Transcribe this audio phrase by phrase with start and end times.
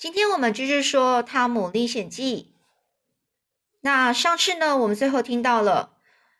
[0.00, 2.54] 今天我们继续说《汤姆历险记》。
[3.82, 5.90] 那上次呢，我们最后听到了，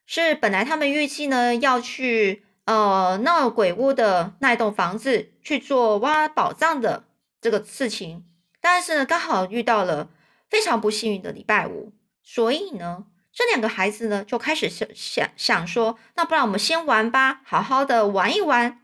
[0.07, 7.05] 是本来他们预计呢要去呃闹鬼屋的那一栋房子去做挖宝藏的
[7.43, 8.25] 这个事情，
[8.63, 10.09] 但是呢，刚好遇到了
[10.49, 11.93] 非常不幸运的礼拜五，
[12.23, 18.81] 所以呢，这两个孩子呢就开始想想想说，那不然我们先玩吧，好好的玩一玩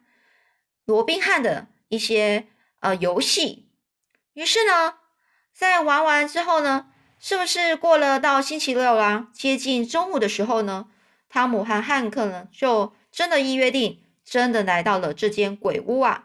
[0.84, 2.48] 罗宾汉的一些
[2.80, 3.62] 呃游戏。
[4.36, 4.96] 于是呢，
[5.54, 9.28] 在玩完之后呢，是不是过了到星期六啦？
[9.32, 10.88] 接近中午的时候呢，
[11.30, 16.24] 汤姆和汉克呢就真的一约定，真的来到了这间鬼屋啊。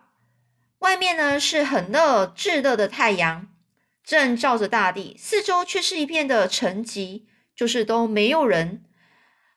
[0.79, 3.47] 外面呢是很热炙热的太阳，
[4.03, 7.23] 正照着大地，四周却是一片的沉寂，
[7.55, 8.83] 就是都没有人，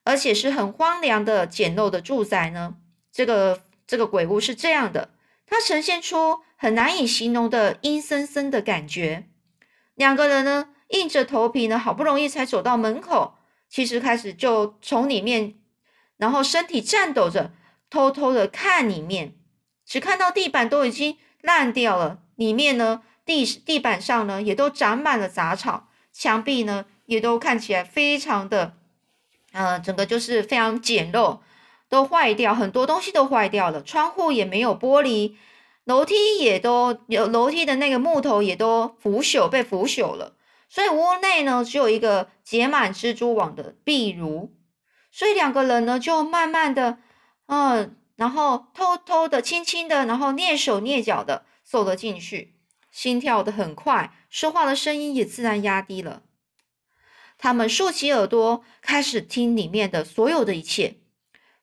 [0.04, 2.76] 而且是很荒凉的简陋的住宅呢。
[3.10, 5.10] 这个这个鬼屋是这样的。
[5.44, 9.28] 它呈现出很难以形容的阴森森的感觉。
[9.94, 13.34] 两个人呢，硬着头皮呢，好不容易才走到门口。
[13.68, 15.54] 其实开始就从里面，
[16.16, 17.52] 然后身体颤抖着，
[17.90, 19.34] 偷偷的看里面，
[19.84, 28.76] 只看到地板都已经烂掉了，里面呢，地地板上呢，也都长满了杂草，墙壁呢，也都看起来非常的，
[29.52, 31.40] 呃，整个就是非常简陋。
[31.88, 35.34] 都坏掉，很多东西都坏掉了，窗户也没有玻璃，
[35.84, 40.36] 楼梯也都有楼梯的那个木头也都腐朽，被腐朽了。
[40.68, 44.54] 所以屋内呢，只有一个结满蜘蛛网的壁炉。
[45.12, 46.98] 所以两个人呢，就慢慢的，
[47.46, 52.56] 嗯，然后偷偷的、轻轻的，然后蹑手蹑脚的走了进去，
[52.90, 56.22] 心跳的很快，说话的声音也自然压低了。
[57.36, 60.96] 他们竖起耳朵，开始听里面的所有的一切。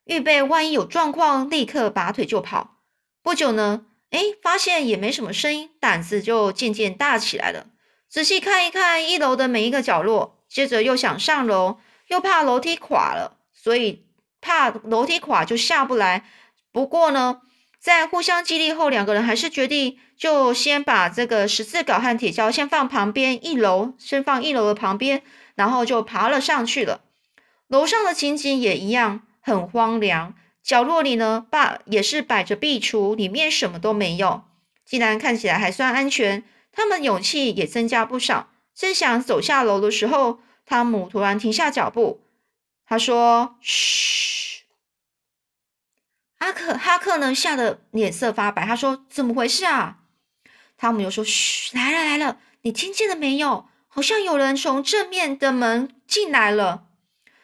[0.06, 2.78] 预备，万一有状况，立刻拔腿就跑。
[3.22, 7.67] 不久呢，哎，发现也没什么声音，胆子就渐渐大起来了。
[8.08, 14.06] 仔细看一看一楼的每一个角落，接着又想上楼，又怕楼梯垮了，所以
[14.40, 16.25] 怕楼梯垮就下不来。
[16.72, 17.41] 不过呢，
[17.80, 25.24] 在互相激励后，两个人还是决定就先把这个十字镐和铁锹先放旁边，一楼先放一楼的旁边，
[25.56, 27.02] 然后就爬了上去了。
[27.68, 29.24] 楼上的情景也一样。
[29.44, 34.44] 很荒凉，角落里呢，摆也是摆着壁橱，里面什么都没有。
[34.86, 38.50] 既然看起来还算安全，他们勇气也增加不少。
[38.74, 42.22] 正想走下楼的时候，汤姆突然停下脚步，
[42.86, 44.64] 他说：“嘘。”
[46.40, 48.66] 阿克哈克呢，吓得脸色发白。
[48.66, 50.00] 他说：“怎么回事啊？”
[50.78, 53.68] 汤姆又说：“嘘，来了来了，你听见了没有？
[53.88, 56.88] 好像有人从正面的门进来了。”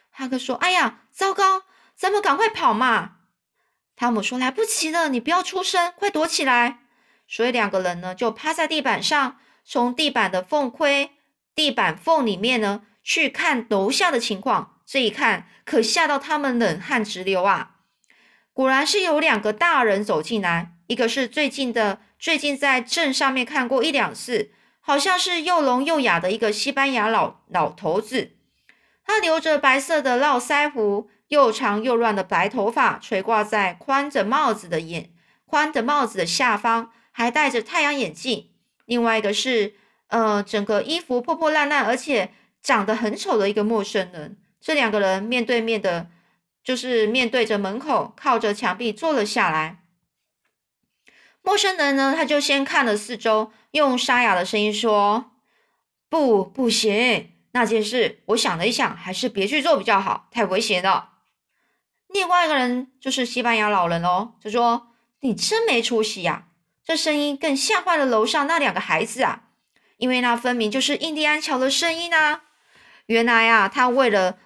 [0.10, 1.64] 哈克说：“哎呀，糟糕！”
[1.98, 3.14] 咱们赶快跑嘛！
[3.96, 6.82] 汤姆说：“来不及了，你不要出声，快躲起来。”
[7.28, 11.10] 所以两个人呢，就趴在地板上，从地板的缝窥
[11.56, 14.76] 地板缝里面呢，去看楼下的情况。
[14.86, 17.78] 这一看，可吓到他们冷汗直流啊！
[18.54, 28.34] 果然是有两个大人走进来，一个是最近的，最近在镇上面看过一两次，好像是又聋又哑的一个西班牙老老头子，
[29.04, 31.10] 他留着白色的络腮胡。
[31.28, 35.12] 又长又乱的白头发垂挂在宽着帽子的眼
[35.46, 38.50] 宽的帽子的下方，还戴着太阳眼镜。
[38.86, 39.76] 另外一个是，
[40.08, 44.38] 呃，整个衣服破破烂烂，而且长得很丑的一个陌生人。
[44.60, 46.10] 这两个人面对面的，
[46.64, 49.84] 就是面对着门口，靠着墙壁坐了下来。
[51.42, 55.32] 陌生人呢，他就先看了四周，用沙哑的声音说
[56.10, 61.14] ：“不，不行，那件事我想了一想，还是别去做比较好，太危险了。”
[62.08, 66.46] 另外一个人就是西班牙老人哦，就说：“你真没出息呀！”
[66.84, 69.44] 这声音更吓坏了楼上那两个孩子啊，
[69.98, 72.44] 因为那分明就是印第安乔的声音啊！
[73.08, 74.38] 原来啊，他为了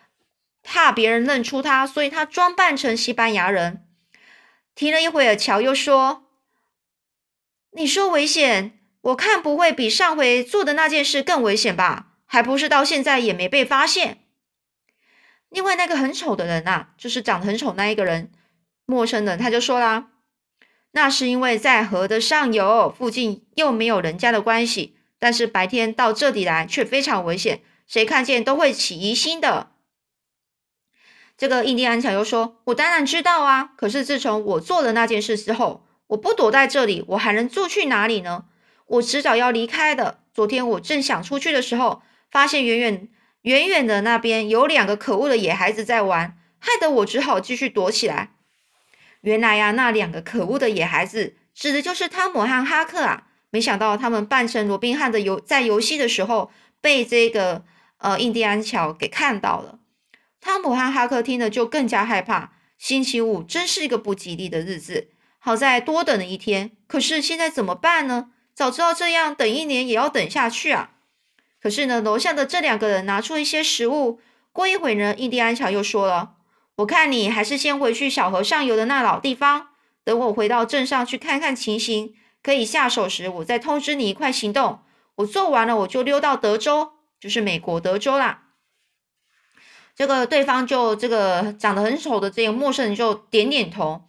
[0.63, 3.87] 怕别人认出他，所以他装扮成西班牙人。
[4.73, 6.23] 停了一会儿，乔又说
[7.73, 12.07] ：“你说危险，我看不会比上回做的那件事更危险吧？
[12.25, 14.25] 还不是到现在也没被发现。”
[15.51, 18.31] 另外那个很丑的人呐，就是长得很丑那一个人，
[18.85, 20.07] 陌生人，他就说啦
[20.91, 29.71] ：“那是因为在河的上游，附近又没有人家的关系，但是白天到这里来却非常危险，谁看见都会起疑心的。”
[31.37, 38.45] 这个印第安强又说：“我当然知道啊，可是自从我做了那件事之后，我不躲在这里，我还能住去哪里呢？
[38.87, 40.19] 我迟早要离开的。
[40.33, 42.01] 昨天我正想出去的时候，
[42.31, 43.09] 发现远远……”
[43.43, 48.31] 远远的那边有两个可恶的野孩子在玩，害得我只好继续躲起来。
[49.21, 53.27] 原来呀，那两个可恶的野孩子指的就是汤姆和哈克啊！
[53.49, 57.63] 没想到他们扮成罗宾汉的游在游戏的时候，被这个
[57.97, 59.79] 呃印第安乔给看到了。
[60.39, 62.53] 汤姆和哈克听了就更加害怕。
[62.77, 66.71] 星期五真是一个不吉利的日子，好在多等了一天。
[66.87, 68.31] 可是现在怎么办呢？
[68.55, 70.91] 早知道这样，等一年也要等下去啊！
[71.61, 74.19] 可是呢，楼下的这两个人拿出一些食物。
[74.51, 76.33] 过一会呢，印第安乔又说了
[76.77, 79.67] ：“我看你还是先回去小河上游的那老地方，
[80.03, 82.13] 等我回到镇上去看看情形，
[82.43, 84.79] 可以下手时，我再通知你一块行动。
[85.15, 88.45] 我做完了，我就溜到德州，就是美国德州啦。”
[89.95, 94.03] 这个对方就这个长得很丑的这个陌生人就点点头，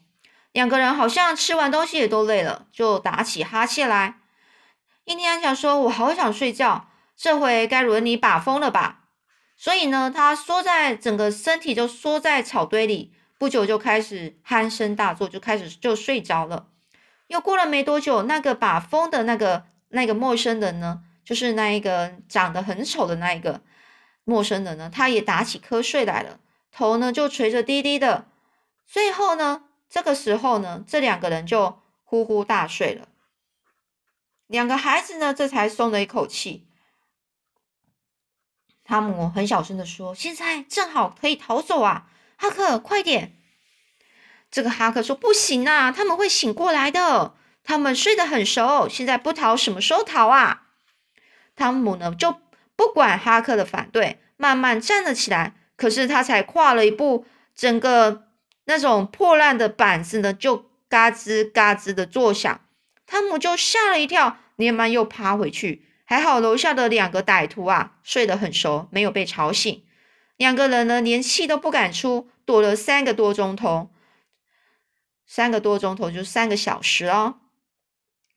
[0.53, 4.21] 两个人好像吃完东西也都累了，就打起哈欠来。
[5.05, 9.01] 印第安乔说：“我好想睡觉，这回该轮你把风了吧？”
[9.57, 16.69] 所以呢，他缩在整个身体就缩在草堆里，不久就开始鼾声大作，就开始就睡着了。
[17.29, 23.63] 又过了没多久，那个把风的那个那个陌生人呢，就是那一个长得很丑的那一个。
[24.25, 28.27] 陌生人呢，他也打起瞌睡来了，头呢就垂着低低的。
[28.87, 33.09] 最后呢，这个时候呢，这两个人就呼呼大睡了。
[34.47, 36.67] 两个孩子呢，这才松了一口气。
[38.93, 43.33] 汤姆很小声的说：“现在正好可以逃走啊，哈克，快点！”
[44.53, 47.33] 这个哈克说：“不行啊，他们会醒过来的。
[47.65, 50.65] 他们睡得很熟，现在不逃，什么时候逃啊？”
[51.57, 52.37] 汤姆呢就。
[52.77, 55.55] 不管哈克的反对，慢慢站了起来。
[55.77, 57.25] 可是他才跨了一步，
[57.57, 58.25] 整个
[58.67, 62.61] 那种破烂的板子呢，就嘎吱嘎吱的作响。
[63.07, 65.87] 汤姆就吓了一跳，连忙又趴回去。
[66.13, 69.83] 还好楼下的两个歹徒啊，睡得很熟，没有被吵醒。
[70.37, 73.91] 两个人呢，连气都不敢出，躲了三个多钟头。
[75.27, 77.37] 三个多钟头就三个小时哦。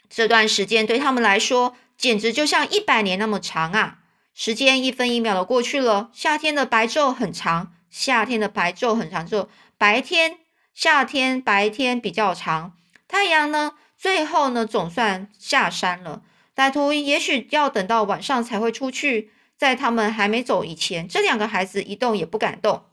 [0.08, 4.00] 这段时间对他们来说，简直就像一百年那么长啊！
[4.34, 10.38] 时间一分一秒的过去了，夏天的白昼很长，夏天的白昼很长，就白天，
[10.74, 12.72] 夏天白天比较长，
[13.10, 16.22] 太阳呢，最后呢总算下山了。
[16.56, 22.86] 歹徒也许要等到晚上才会出去，在他们还没走以前，这两个孩子一动也不敢动。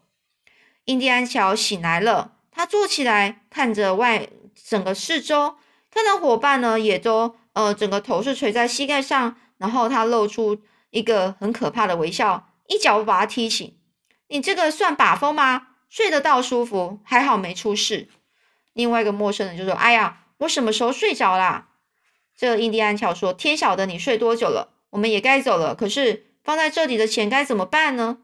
[0.86, 4.28] 印第安乔醒来了，他坐起来，看着外
[4.68, 5.56] 整个四周，
[5.90, 10.62] 看到伙伴呢也都呃整个头是垂在膝盖上，然后他露出。
[10.92, 13.78] 一个很可怕的微笑，一脚把他踢醒。
[14.28, 15.68] 你这个算把风吗？
[15.88, 18.10] 睡得到舒服，还好没出事。
[18.74, 21.70] 另外一个陌生人就说：“哎呀，我什么时候睡着啦？”
[22.42, 25.76] 这印第安乔说：“天晓得你睡多久了，我们也该走了。
[25.76, 28.18] 可是放在这里的钱该怎么办呢？”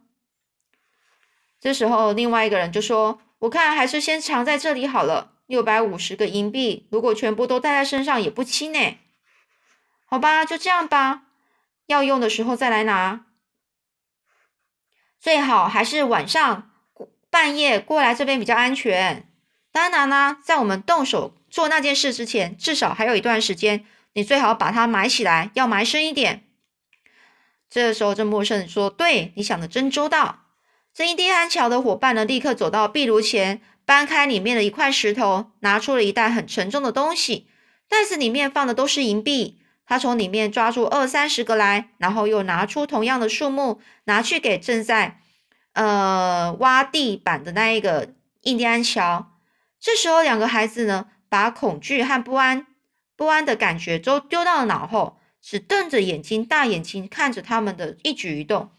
[1.60, 5.34] 这时候，另外一个人就说：“我看还是先藏在这里好了。
[5.46, 8.98] 六百五十个银币，如果全部都带在身上也不轻呢。
[10.04, 11.22] 好吧，就这样吧。”
[11.86, 13.26] 要用的时候再来拿，
[15.20, 16.72] 最好还是晚上
[17.30, 19.30] 半夜过来这边比较安全。
[19.70, 26.44] 当然呢，在我们动手做那件事之前，至少还有一段时间，你最好把它埋起来，要埋深一点。
[27.70, 30.44] 这时候，这陌生人说：“对，你想的真周到。”
[30.94, 37.46] 这印第安桥的伙伴呢，立刻走到壁炉前，搬开里面的一块石头，拿出了一袋很沉重的东西，
[37.88, 39.60] 袋子里面放的都是银币。
[39.86, 45.20] 他从里面抓住二三十个来，然后又拿出同样的数目，拿去给正在
[45.72, 49.32] 呃挖地板的那一个印第安桥。
[49.80, 52.66] 这时候，两个孩子呢，把恐惧和不安、
[53.18, 58.70] 不安的感觉都丢到了脑后，只瞪着眼睛，大眼睛看着他们的一举一动。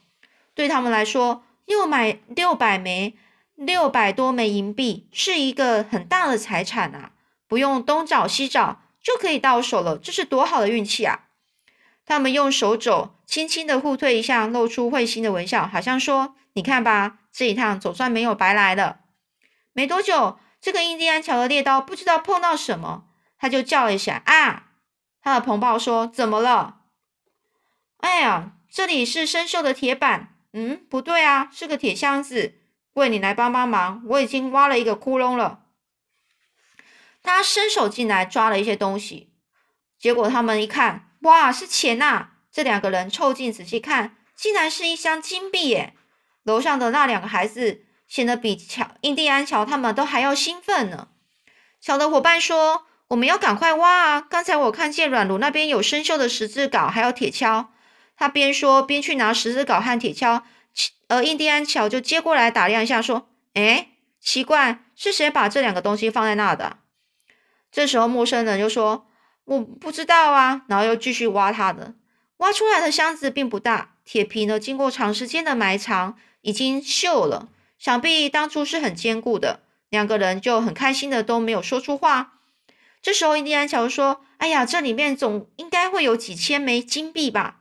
[0.56, 3.16] 对他们来说，六百六百枚、
[3.56, 7.12] 六百多枚银币是一个很大的财产啊，
[7.50, 8.82] 不用东找西找。
[9.02, 11.28] 就可以到手了，这是多好的运气啊！
[12.06, 19.00] 他们用手肘轻轻的互推一下，露出会心的微笑，好像说：“你看吧，这一趟总算没有白来了。”
[19.72, 23.06] 没多久，这个印第安乔的猎刀不知道碰到什么，
[23.40, 24.68] 他就叫了一下：“啊！”
[25.24, 26.82] 他的同伴说：“怎么了
[27.98, 30.36] ？”“哎呀，这里是生锈的铁板。
[30.54, 32.56] ”“嗯，不对啊，是个铁箱子。
[32.94, 35.62] ”“为你来帮帮忙，我已经挖了一个窟窿了。”
[37.24, 39.32] 他伸手进来抓了一些东西，
[39.98, 42.32] 结果他们一看，哇，是钱呐！
[42.52, 45.96] 这两个人凑近仔细看，竟然是一箱金币耶！
[46.44, 51.10] 楼上的那两个孩子显得比乔印第安乔他们都还要兴奋呢。
[51.80, 54.22] 小的伙伴说：“我们要赶快挖啊！
[54.22, 57.68] 刚才我看见软炉那边有生锈的十字镐，还有铁锹。”
[58.16, 60.44] 他边说边去拿十字镐和铁锹，
[61.08, 63.88] 而印第安乔就接过来打量一下，说：“哎，
[64.22, 66.78] 奇怪，是谁把这两个东西放在那的？”
[67.72, 69.08] 这时候，陌生人就说
[69.46, 70.62] ：“我不知道啊。
[70.68, 71.96] 然后又继续挖他的，
[72.38, 77.48] 挖出来的箱子并不大，铁皮呢经过长时间的埋藏已经锈了，
[77.80, 79.62] 想必当初是很坚固的。
[79.90, 82.34] 两个人就很开心的都没有说出话。
[83.02, 87.58] 这时候印第安乔说：“哎呀，这里面总应该会有几千枚金币吧。”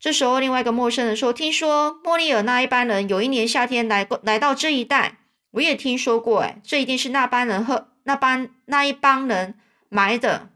[0.00, 5.18] 这时候，另外一个陌生人说：“听说莫利尔那一班人有一年夏天来过，来到这一带，
[5.52, 6.40] 我也听说过。
[6.40, 10.50] 哎，这一定是那班人和那班那一帮人埋的，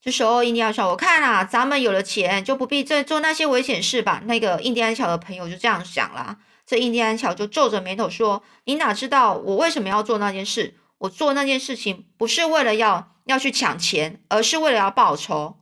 [0.00, 6.38] 这时候，印第安说：“我看啊，咱们有了钱，就不必再做那些危险事吧？”那个印第安乔的朋友就这样想了。
[6.68, 10.74] 这印第安乔就皱着眉头说：“你哪知道我为什么要做那件事？
[10.98, 15.56] 我做那件事情不是为了要要去抢钱，而是为了要报仇。”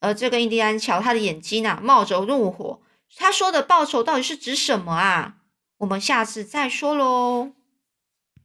[0.00, 2.80] 而这个印第安乔，他的眼睛啊冒着怒火。
[3.14, 5.34] 他说的报仇到底是指什么啊？
[5.78, 7.50] 我们下次再说喽。